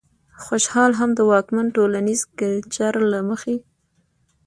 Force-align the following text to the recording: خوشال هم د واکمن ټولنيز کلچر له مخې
خوشال 0.43 0.91
هم 0.99 1.09
د 1.15 1.19
واکمن 1.31 1.67
ټولنيز 1.75 2.21
کلچر 2.39 2.93
له 3.11 3.19
مخې 3.29 3.55